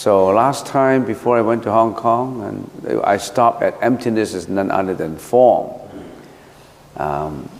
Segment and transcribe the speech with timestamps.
[0.00, 4.48] So last time before I went to Hong Kong, and I stopped at emptiness is
[4.48, 5.78] none other than form.
[6.96, 7.50] Um,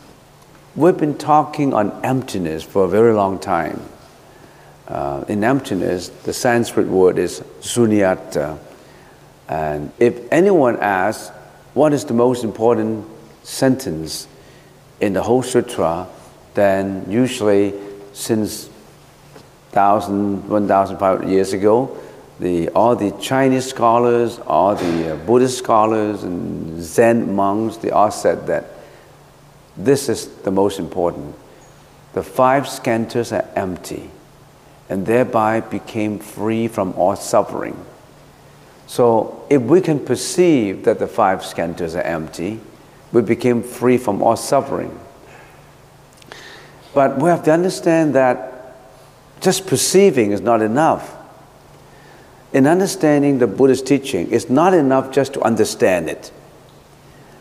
[0.74, 3.82] we've been talking on emptiness for a very long time.
[4.88, 8.58] Uh, in emptiness, the Sanskrit word is sunyata.
[9.46, 11.28] And if anyone asks,
[11.74, 13.06] what is the most important
[13.42, 14.26] sentence
[14.98, 16.08] in the whole sutra,
[16.54, 17.74] then usually
[18.14, 18.68] since
[19.72, 21.98] 1,000, 1,500 years ago,
[22.40, 28.10] the, all the Chinese scholars, all the uh, Buddhist scholars and Zen monks, they all
[28.10, 28.64] said that
[29.76, 31.34] this is the most important.
[32.14, 34.10] The five skandhas are empty
[34.88, 37.76] and thereby became free from all suffering.
[38.86, 42.58] So if we can perceive that the five skandhas are empty,
[43.12, 44.98] we became free from all suffering.
[46.94, 48.76] But we have to understand that
[49.40, 51.19] just perceiving is not enough.
[52.52, 56.32] In understanding the Buddhist teaching, it's not enough just to understand it.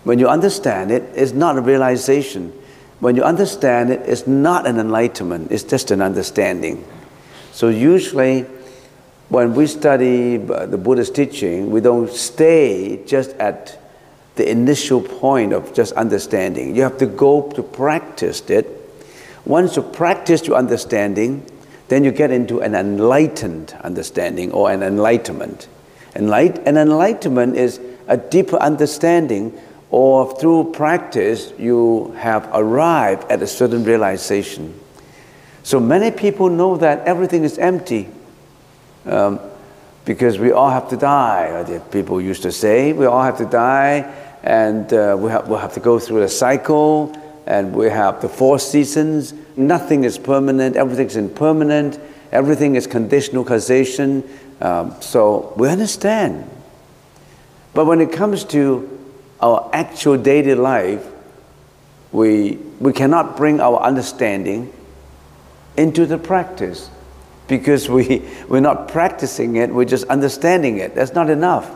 [0.04, 2.54] When you understand it, it's not a realization.
[3.00, 6.86] When you understand it, it's not an enlightenment, it's just an understanding.
[7.52, 8.46] So usually,
[9.30, 13.80] when we study the Buddhist teaching, we don't stay just at
[14.36, 16.76] the initial point of just understanding.
[16.76, 18.68] You have to go to practice it.
[19.46, 21.46] Once you practice your understanding,
[21.90, 25.68] then you get into an enlightened understanding or an enlightenment.
[26.16, 29.54] Enlight- an enlightenment is a deeper understanding,
[29.92, 34.80] or through practice, you have arrived at a certain realization.
[35.64, 38.10] So many people know that everything is empty
[39.06, 39.40] um,
[40.06, 41.82] because we all have to die.
[41.92, 44.12] People used to say, we all have to die
[44.44, 47.14] and uh, we we'll have to go through a cycle,
[47.46, 49.34] and we have the four seasons.
[49.58, 52.00] Nothing is permanent, everything is impermanent,
[52.32, 54.24] everything is conditional causation.
[54.62, 56.50] Um, so we understand.
[57.74, 58.98] But when it comes to
[59.42, 61.06] our actual daily life,
[62.12, 64.74] we, we cannot bring our understanding
[65.78, 66.90] into the practice
[67.48, 70.96] because we, we're not practicing it, we're just understanding it.
[70.96, 71.76] That's not enough.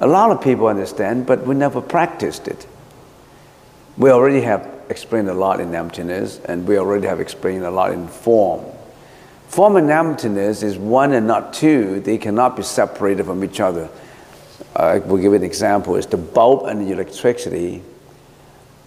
[0.00, 2.66] A lot of people understand, but we never practiced it.
[3.96, 7.92] We already have explained a lot in emptiness, and we already have explained a lot
[7.92, 8.64] in form.
[9.48, 12.00] Form and emptiness is one and not two.
[12.00, 13.90] They cannot be separated from each other.
[14.74, 15.96] I will give an example.
[15.96, 17.82] It's the bulb and the electricity.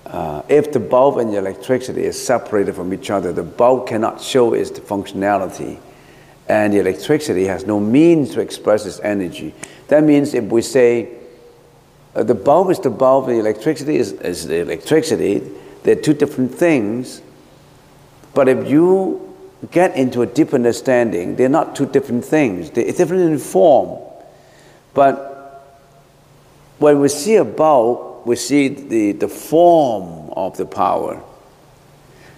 [0.07, 4.22] Uh, if the bulb and the electricity is separated from each other, the bulb cannot
[4.22, 5.79] show its functionality,
[6.47, 9.53] and the electricity has no means to express its energy.
[9.87, 11.09] That means if we say
[12.15, 15.43] uh, the bulb is the bulb, the electricity is, is the electricity,
[15.83, 17.21] they're two different things.
[18.33, 19.35] But if you
[19.71, 22.71] get into a deep understanding, they're not two different things.
[22.71, 24.01] They're different in form.
[24.93, 25.35] But
[26.79, 31.21] when we see a bulb, we see the, the form of the power.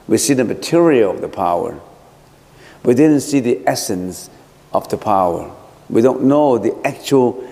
[0.08, 1.80] We see the material of the power.
[2.84, 4.30] We didn't see the essence
[4.74, 5.54] of the power.
[5.90, 7.48] We don't know the actual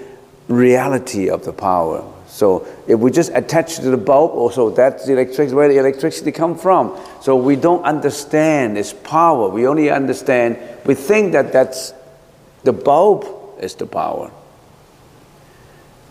[0.47, 2.11] reality of the power.
[2.27, 6.31] So if we just attach to the bulb, also that's the electricity, where the electricity
[6.31, 6.99] come from.
[7.21, 9.49] So we don't understand its power.
[9.49, 11.93] We only understand, we think that that's
[12.63, 13.25] the bulb
[13.59, 14.31] is the power.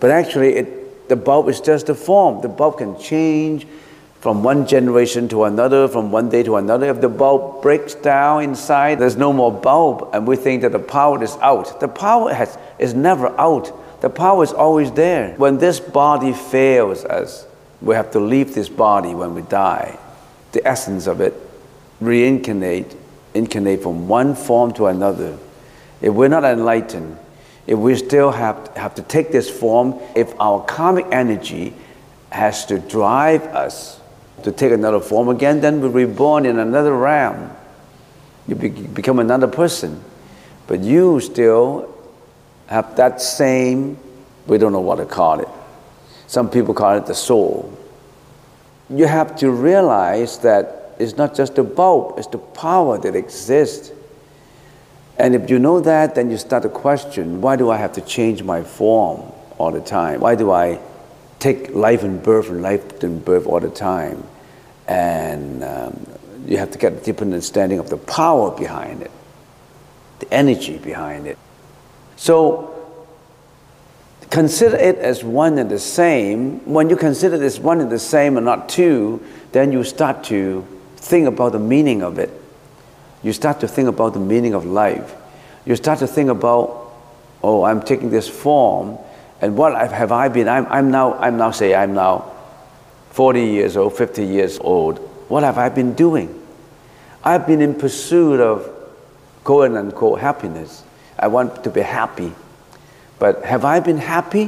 [0.01, 2.43] But actually, it, the bulb is just a form.
[2.43, 3.67] The bulb can change
[4.21, 6.87] from one generation to another, from one day to another.
[6.87, 10.79] If the bulb breaks down inside, there's no more bulb, and we think that the
[10.79, 11.79] power is out.
[11.81, 13.71] The power has, is never out.
[14.01, 15.35] The power is always there.
[15.37, 17.47] When this body fails us,
[17.81, 19.99] we have to leave this body when we die.
[20.53, 21.35] The essence of it
[22.01, 22.95] reincarnate,
[23.35, 25.39] incarnate from one form to another.
[26.01, 27.19] If we're not enlightened,
[27.67, 31.75] if we still have, have to take this form, if our karmic energy
[32.31, 34.01] has to drive us
[34.43, 37.51] to take another form again, then we're reborn in another realm.
[38.47, 40.03] You be, become another person.
[40.67, 41.94] But you still
[42.67, 43.99] have that same,
[44.47, 45.49] we don't know what to call it.
[46.27, 47.77] Some people call it the soul.
[48.91, 53.93] You have to realize that it's not just the bulb, it's the power that exists.
[55.19, 58.01] And if you know that, then you start to question why do I have to
[58.01, 60.21] change my form all the time?
[60.21, 60.81] Why do I
[61.39, 64.25] take life and birth and life and birth all the time?
[64.87, 66.07] and um,
[66.47, 69.11] you have to get a deeper understanding of the power behind it,
[70.21, 71.39] the energy behind it.
[72.17, 72.71] So
[74.31, 76.61] consider it as one and the same.
[76.65, 80.67] When you consider this one and the same and not two, then you start to
[80.97, 82.31] think about the meaning of it.
[83.23, 85.15] You start to think about the meaning of life.
[85.65, 86.85] You start to think about
[87.45, 88.99] oh, I'm taking this form,
[89.43, 90.49] and what have I been?
[90.49, 92.33] I'm, I'm now, I'm now, say, I'm now
[93.11, 94.99] 40 years old, 50 years old.
[95.29, 96.41] What have I been doing?
[97.23, 98.71] I've been in pursuit of
[99.45, 100.85] quote unquote happiness.
[101.19, 102.33] I want to be happy.
[103.19, 104.47] But have I been happy?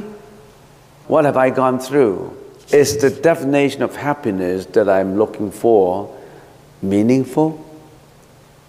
[1.07, 2.35] What have I gone through?
[2.71, 6.13] Is the definition of happiness that I'm looking for
[6.81, 7.63] meaningful?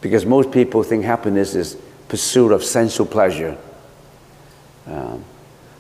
[0.00, 1.76] Because most people think happiness is
[2.08, 3.58] pursuit of sensual pleasure.
[4.86, 5.24] Um,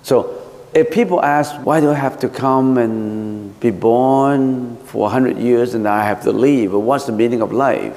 [0.02, 5.38] so if people ask, why do I have to come and be born for 100
[5.38, 6.72] years and I have to leave?
[6.72, 7.96] What's the meaning of life?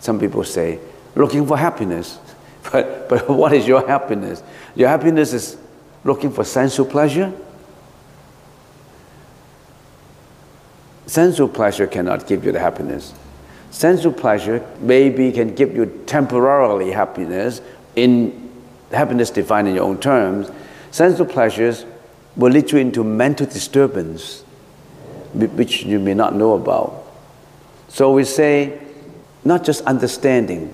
[0.00, 0.80] Some people say,
[1.14, 2.18] looking for happiness.
[2.72, 4.42] But, but what is your happiness?
[4.74, 5.58] Your happiness is
[6.02, 7.32] looking for sensual pleasure?
[11.06, 13.12] Sensual pleasure cannot give you the happiness.
[13.70, 17.60] Sensual pleasure maybe can give you temporarily happiness,
[17.96, 18.50] in
[18.90, 20.50] happiness defined in your own terms.
[20.90, 21.84] Sensual pleasures
[22.36, 24.42] will lead you into mental disturbance,
[25.34, 27.04] which you may not know about.
[27.88, 28.80] So we say,
[29.44, 30.72] not just understanding,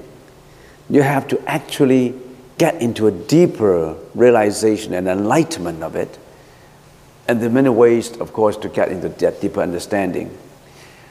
[0.91, 2.15] you have to actually
[2.59, 6.19] get into a deeper realization and enlightenment of it
[7.31, 10.37] and there are many ways, of course, to get into that deeper understanding.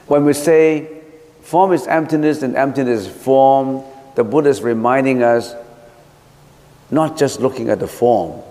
[0.08, 1.02] When we say
[1.40, 3.86] form is emptiness and emptiness is form,
[4.16, 5.56] the Buddha is reminding us
[6.92, 8.42] not just looking at the form,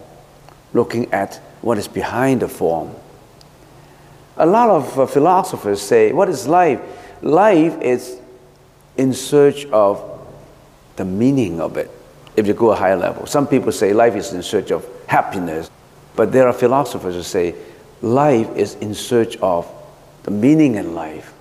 [0.73, 2.95] looking at what is behind the form.
[4.39, 6.81] A lot of uh, philosophers say, What is life?
[7.21, 8.19] Life is
[8.97, 10.18] in search of
[10.99, 11.91] the meaning of it,
[12.37, 13.27] if you go a higher level.
[13.27, 15.71] Some people say life is in search of happiness.
[16.15, 17.55] But there are philosophers who say
[18.03, 19.67] life is in search of
[20.25, 21.33] the meaning in life.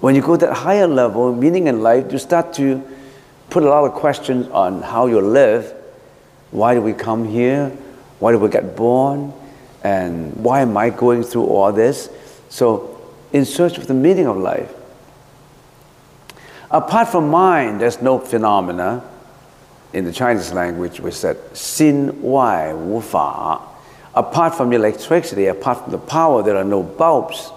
[0.00, 2.82] When you go to that higher level, meaning in life, you start to
[3.50, 5.72] put a lot of questions on how you live.
[6.50, 7.68] Why do we come here?
[8.18, 9.32] Why do we get born?
[9.82, 12.08] And why am I going through all this?
[12.48, 12.98] So,
[13.32, 14.72] in search of the meaning of life.
[16.70, 19.04] Apart from mind, there's no phenomena
[19.92, 23.60] in the Chinese language, we said, Xin Wai Wu Fa.
[24.14, 27.50] Apart from electricity, apart from the power, there are no bulbs.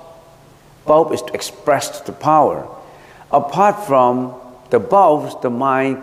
[0.86, 2.68] Bulb is to express the power.
[3.32, 4.36] Apart from
[4.70, 6.02] the bulbs, the mind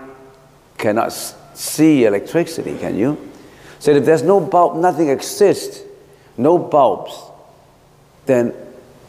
[0.77, 1.13] cannot
[1.55, 3.31] see electricity, can you?
[3.79, 5.83] So if there's no bulb, nothing exists,
[6.37, 7.17] no bulbs,
[8.27, 8.55] then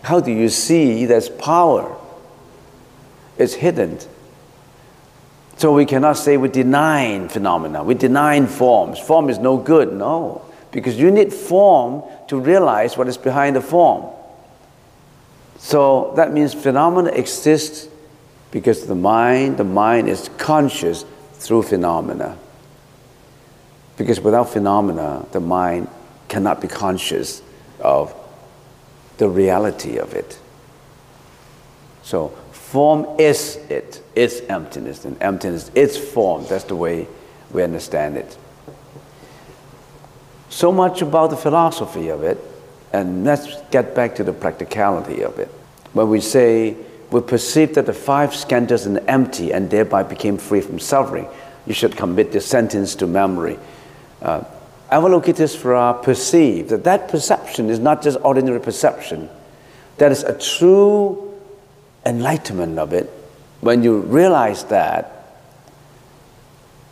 [0.04, 1.98] how do you see there's power?
[3.38, 4.00] It's hidden.
[5.58, 9.00] So we cannot say we deny phenomena, we deny forms.
[9.00, 10.42] Form is no good, no.
[10.72, 14.12] Because you need form to realize what is behind the form.
[15.58, 17.90] So that means phenomena exist
[18.52, 22.38] because the mind, the mind is conscious through phenomena.
[23.98, 25.88] Because without phenomena, the mind
[26.28, 27.42] cannot be conscious
[27.80, 28.14] of
[29.18, 30.38] the reality of it.
[32.04, 32.38] So
[32.76, 36.46] Form is it, it's emptiness, and emptiness is form.
[36.50, 37.08] That's the way
[37.54, 38.38] we understand it.
[40.50, 42.38] So much about the philosophy of it,
[42.92, 45.48] and let's get back to the practicality of it.
[45.94, 46.76] When we say
[47.12, 51.30] we perceive that the five skandhas are empty and thereby became free from suffering,
[51.66, 53.58] you should commit this sentence to memory.
[54.22, 54.44] Uh,
[54.92, 59.30] Avalokitesvara perceive that that perception is not just ordinary perception,
[59.96, 61.25] that is a true
[62.06, 63.10] enlightenment of it,
[63.62, 65.12] when you realize that,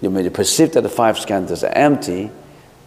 [0.01, 2.32] you may perceive that the five skandhas are empty,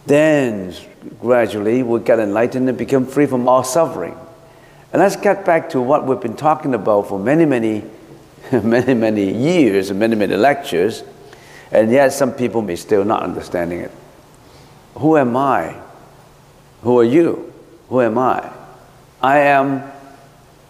[0.05, 0.73] then
[1.19, 4.15] gradually we get enlightened and become free from all suffering.
[4.93, 7.83] And let's get back to what we've been talking about for many, many,
[8.51, 11.03] many, many years and many, many lectures,
[11.71, 13.91] and yet some people may still not understanding it.
[14.95, 15.75] Who am I?
[16.83, 17.53] Who are you?
[17.89, 18.51] Who am I?
[19.21, 19.83] I am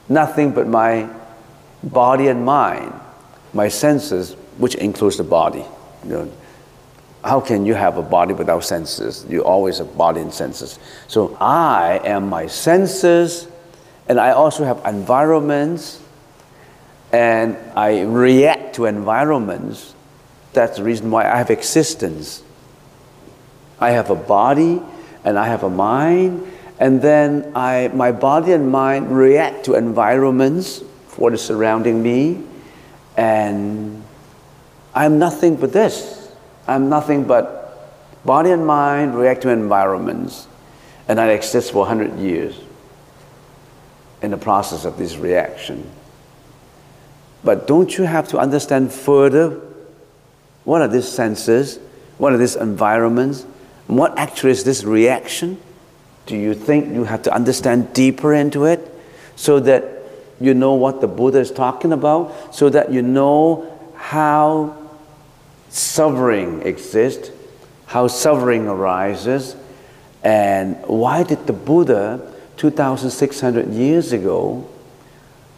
[0.10, 1.10] nothing but my
[1.84, 2.94] body and mind,
[3.54, 5.66] my senses, which includes the body.
[6.04, 6.32] You know,
[7.24, 9.26] how can you have a body without senses?
[9.30, 10.80] You always have body and senses.
[11.08, 13.48] So I am my senses,
[14.08, 16.02] and I also have environments,
[17.12, 19.94] and I react to environments.
[20.54, 22.44] That's the reason why I have existence.
[23.80, 24.82] I have a body,
[25.24, 30.84] and I have a mind, and then I, my body and mind react to environments
[31.18, 32.44] what is surrounding me,
[33.18, 34.04] and
[34.94, 36.32] I'm nothing but this.
[36.68, 40.48] I'm nothing but body and mind react to environments,
[41.08, 42.60] and I exist for 100 years
[44.22, 45.90] in the process of this reaction.
[47.44, 49.62] But don't you have to understand further
[50.64, 51.80] what are these senses?
[52.18, 53.44] What are these environments?
[53.86, 55.62] What actually is this reaction?
[56.26, 58.94] Do you think you have to understand deeper into it
[59.38, 59.97] so that
[60.40, 64.78] you know what the Buddha is talking about, so that you know how
[65.70, 67.32] suffering exists,
[67.88, 69.56] how suffering arises,
[70.24, 74.68] and why did the Buddha, 2,600 years ago,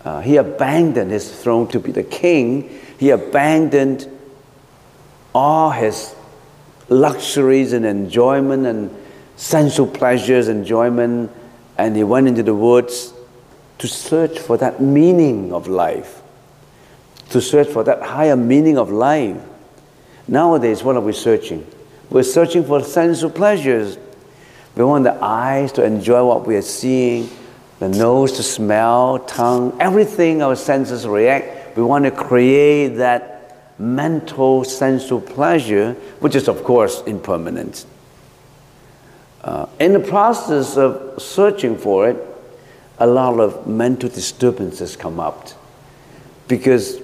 [0.06, 4.08] uh, he abandoned his throne to be the king, he abandoned
[5.34, 6.16] all his
[6.88, 8.96] luxuries and enjoyment and
[9.36, 11.32] sensual pleasures, enjoyment,
[11.78, 13.14] and he went into the woods
[13.80, 16.22] to search for that meaning of life,
[17.30, 19.38] to search for that higher meaning of life.
[20.28, 21.66] Nowadays, what are we searching?
[22.10, 23.98] We're searching for sensual pleasures.
[24.76, 27.30] We want the eyes to enjoy what we are seeing,
[27.80, 31.78] the nose to smell, tongue, everything our senses react.
[31.78, 37.86] We want to create that mental sensual pleasure, which is, of course, impermanent.
[39.42, 42.29] Uh, in the process of searching for it,
[43.00, 45.48] a lot of mental disturbances come up
[46.48, 47.00] because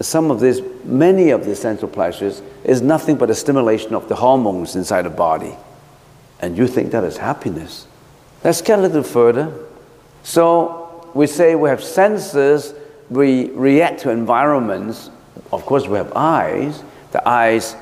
[0.00, 4.14] some of this, many of these sensual pleasures is nothing but a stimulation of the
[4.14, 5.54] hormones inside the body.
[6.40, 7.86] And you think that is happiness.
[8.42, 9.52] Let's get a little further.
[10.24, 12.74] So we say we have senses,
[13.10, 15.10] we react to environments.
[15.52, 16.82] Of course, we have eyes.
[17.12, 17.76] The eyes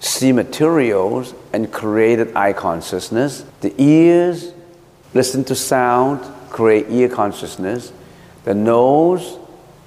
[0.00, 3.44] see materials and created eye consciousness.
[3.62, 4.52] The ears
[5.14, 7.92] listen to sound, create ear consciousness.
[8.44, 9.38] The nose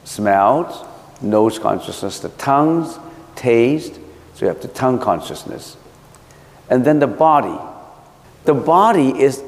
[0.03, 0.85] smells,
[1.21, 2.19] nose consciousness.
[2.19, 2.99] The tongues
[3.35, 3.95] taste,
[4.33, 5.77] so you have the tongue consciousness.
[6.69, 7.59] And then the body.
[8.45, 9.43] The body is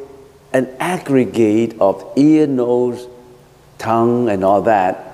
[0.52, 3.08] an aggregate of ear, nose,
[3.78, 5.10] tongue, and all that.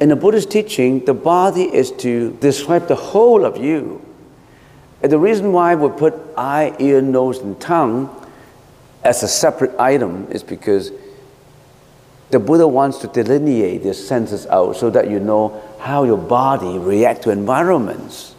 [0.00, 4.04] In the Buddhist teaching, the body is to describe the whole of you.
[5.02, 8.08] And the reason why we put eye, ear, nose, and tongue
[9.04, 10.90] as a separate item is because
[12.30, 16.78] the Buddha wants to delineate the senses out so that you know how your body
[16.78, 18.34] react to environments.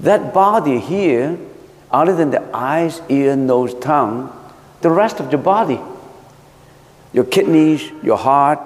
[0.00, 1.38] That body here,
[1.90, 4.32] other than the eyes, ear, nose, tongue,
[4.80, 5.80] the rest of your body,
[7.12, 8.58] your kidneys, your heart,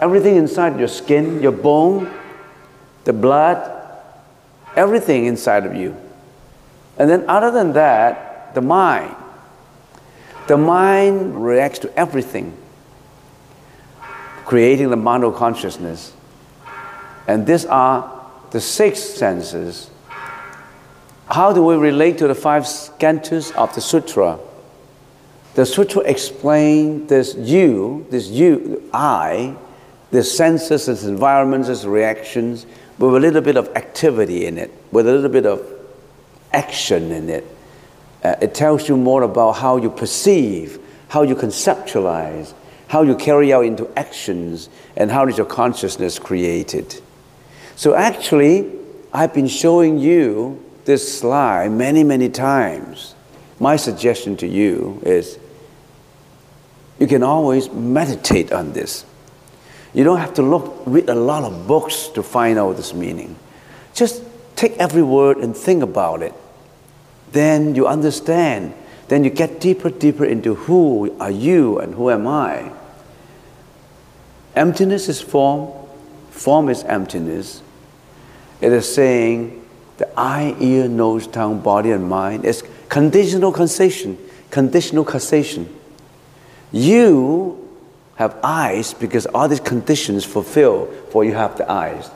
[0.00, 2.12] everything inside your skin, your bone,
[3.04, 3.90] the blood,
[4.76, 5.96] everything inside of you.
[6.98, 9.14] And then, other than that, the mind.
[10.46, 12.56] The mind reacts to everything,
[14.46, 16.14] creating the mental consciousness.
[17.26, 19.90] And these are the six senses.
[21.26, 24.38] How do we relate to the five skandhas of the sutra?
[25.54, 29.54] The sutra explains this you, this you, I,
[30.10, 32.64] the senses, its environments, its reactions,
[32.98, 35.60] with a little bit of activity in it, with a little bit of
[36.52, 37.44] action in it.
[38.22, 42.52] Uh, it tells you more about how you perceive, how you conceptualize,
[42.88, 47.00] how you carry out into actions, and how is your consciousness created.
[47.76, 48.72] So actually,
[49.12, 53.14] I've been showing you this slide many, many times.
[53.60, 55.38] My suggestion to you is
[56.98, 59.04] you can always meditate on this.
[59.94, 63.36] You don't have to look, read a lot of books to find out this meaning.
[63.94, 64.22] Just
[64.56, 66.34] take every word and think about it.
[67.32, 68.74] Then you understand.
[69.08, 72.72] Then you get deeper, deeper into who are you and who am I.
[74.54, 75.72] Emptiness is form,
[76.30, 77.62] form is emptiness.
[78.60, 79.64] It is saying
[79.98, 84.18] the eye, ear, nose, tongue, body, and mind is conditional causation.
[84.50, 85.74] Conditional causation.
[86.72, 87.68] You
[88.16, 92.10] have eyes because all these conditions fulfill for you have the eyes.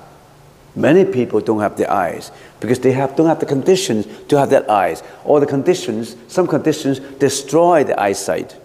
[0.74, 4.50] Many people don't have the eyes because they have, don't have the conditions to have
[4.50, 5.02] that eyes.
[5.24, 8.56] Or the conditions, some conditions destroy the eyesight.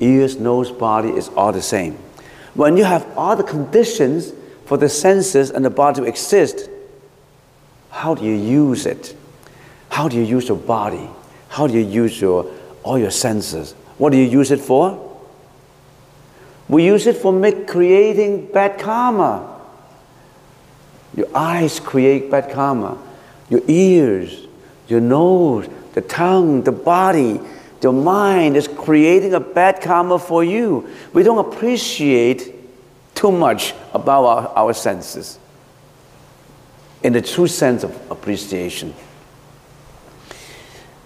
[0.00, 1.98] Ears, nose, body is all the same.
[2.54, 4.32] When you have all the conditions
[4.64, 6.70] for the senses and the body to exist,
[7.90, 9.14] how do you use it?
[9.90, 11.08] How do you use your body?
[11.48, 12.50] How do you use your,
[12.82, 13.72] all your senses?
[13.98, 15.02] What do you use it for?
[16.68, 19.55] We use it for make, creating bad karma.
[21.16, 22.98] Your eyes create bad karma.
[23.48, 24.46] Your ears,
[24.86, 27.40] your nose, the tongue, the body,
[27.86, 30.88] your mind is creating a bad karma for you.
[31.12, 32.52] We don't appreciate
[33.14, 35.38] too much about our, our senses
[37.04, 38.92] in the true sense of appreciation.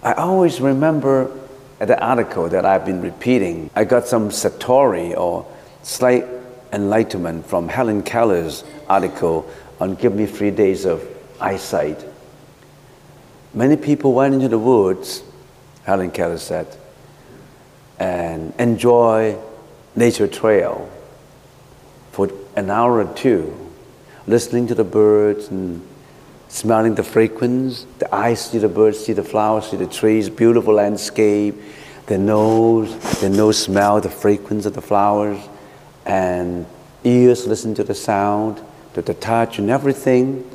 [0.03, 1.31] I always remember
[1.79, 5.47] the article that I've been repeating, I got some satori or
[5.83, 6.25] slight
[6.73, 9.51] enlightenment from Helen Keller's article
[9.81, 11.03] on Give Me Three Days of
[11.41, 12.05] Eyesight.
[13.55, 15.23] Many people went into the woods,
[15.85, 16.77] Helen Keller said,
[17.99, 19.37] and enjoy
[19.97, 20.89] nature trail
[22.13, 23.57] for an hour or two,
[24.27, 25.87] listening to the birds and
[26.49, 27.87] smelling the fragrance.
[27.99, 31.55] The eyes see the birds, see the flowers, see the trees, beautiful landscape.
[32.07, 35.39] The nose, the nose smell the fragrance of the flowers,
[36.05, 36.67] and
[37.05, 38.61] ears listen to the sound,
[38.95, 40.49] to the touch and everything.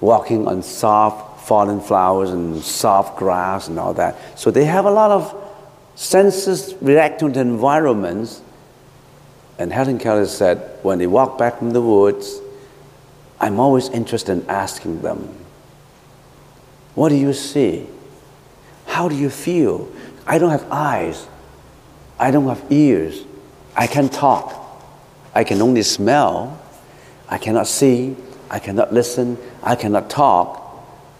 [0.00, 4.16] Walking on soft fallen flowers and soft grass and all that.
[4.38, 5.32] So they have a lot of
[5.94, 8.42] senses react to environments.
[9.58, 12.40] And Helen Keller said, when they walk back from the woods,
[13.40, 15.28] I'm always interested in asking them,
[16.94, 17.86] What do you see?
[18.86, 19.88] How do you feel?
[20.26, 21.26] I don't have eyes.
[22.18, 23.24] I don't have ears.
[23.76, 24.52] I can't talk.
[25.34, 26.60] I can only smell.
[27.28, 28.16] I cannot see.
[28.50, 29.38] I cannot listen.
[29.62, 30.62] I cannot talk.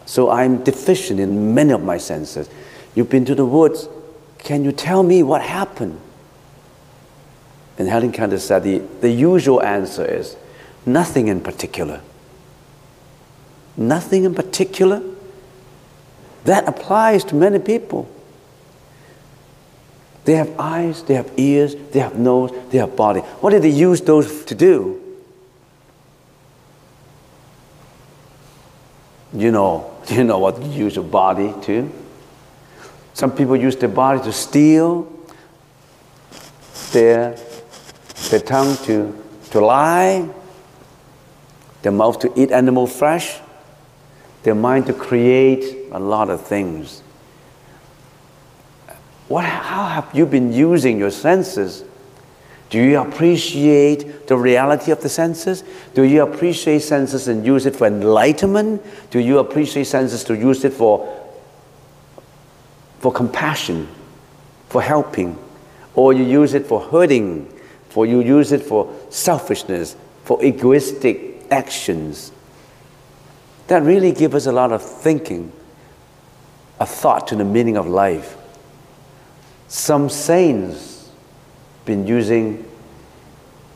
[0.06, 2.48] So I'm deficient in many of my senses.
[2.94, 3.88] You've been to the woods.
[4.38, 6.00] Can you tell me what happened?
[7.78, 10.36] And Helen Keller said the, the usual answer is
[10.86, 12.00] nothing in particular.
[13.76, 15.02] Nothing in particular.
[16.44, 18.08] That applies to many people.
[20.24, 23.20] They have eyes, they have ears, they have nose, they have body.
[23.20, 25.05] What did they use those to do?
[29.36, 31.92] You know, you know what you use your body to?
[33.12, 35.10] Some people use their body to steal,
[36.92, 37.36] their,
[38.30, 40.28] their tongue to, to lie,
[41.82, 43.38] their mouth to eat animal flesh,
[44.42, 47.02] their mind to create a lot of things.
[49.28, 51.84] What, how have you been using your senses?
[52.68, 55.62] Do you appreciate the reality of the senses?
[55.94, 58.82] Do you appreciate senses and use it for enlightenment?
[59.10, 61.30] Do you appreciate senses to use it for,
[62.98, 63.86] for compassion,
[64.68, 65.38] for helping?
[65.94, 67.52] Or you use it for hurting?
[67.88, 72.32] For you use it for selfishness, for egoistic actions?
[73.68, 75.52] That really gives us a lot of thinking,
[76.80, 78.36] a thought to the meaning of life.
[79.68, 80.95] Some saints
[81.86, 82.68] been using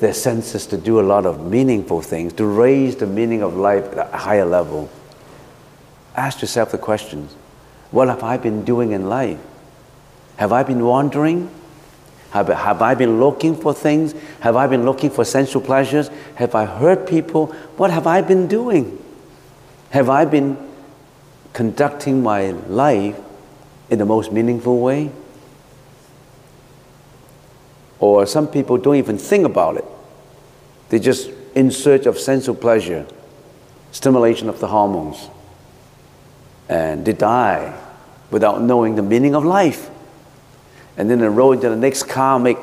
[0.00, 3.84] their senses to do a lot of meaningful things, to raise the meaning of life
[3.92, 4.90] at a higher level.
[6.16, 7.32] Ask yourself the questions
[7.90, 9.38] What have I been doing in life?
[10.36, 11.50] Have I been wandering?
[12.30, 14.14] Have, have I been looking for things?
[14.40, 16.08] Have I been looking for sensual pleasures?
[16.36, 17.46] Have I hurt people?
[17.76, 19.02] What have I been doing?
[19.90, 20.56] Have I been
[21.52, 23.18] conducting my life
[23.90, 25.10] in the most meaningful way?
[28.00, 29.84] Or some people don't even think about it.
[30.88, 33.06] They're just in search of sensual pleasure,
[33.92, 35.28] stimulation of the hormones.
[36.68, 37.78] And they die
[38.30, 39.90] without knowing the meaning of life.
[40.96, 42.56] And then they roll into the next karmic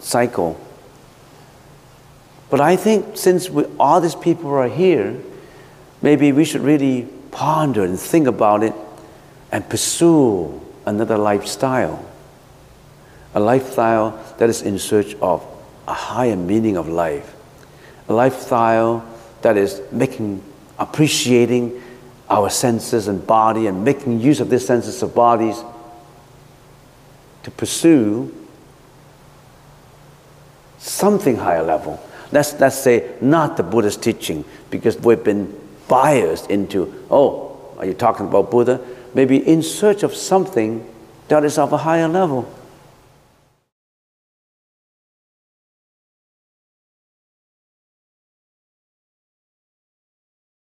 [0.00, 0.60] cycle.
[2.50, 5.20] But I think since we, all these people are here,
[6.02, 8.74] maybe we should really ponder and think about it
[9.50, 12.04] and pursue another lifestyle
[13.34, 15.44] a lifestyle that is in search of
[15.86, 17.34] a higher meaning of life,
[18.08, 19.04] a lifestyle
[19.42, 20.42] that is making,
[20.78, 21.82] appreciating
[22.30, 25.62] our senses and body and making use of these senses of bodies
[27.42, 28.32] to pursue
[30.78, 32.00] something higher level.
[32.32, 35.54] Let's, let's say not the Buddha's teaching because we've been
[35.88, 38.80] biased into, oh, are you talking about Buddha?
[39.12, 40.90] Maybe in search of something
[41.28, 42.52] that is of a higher level.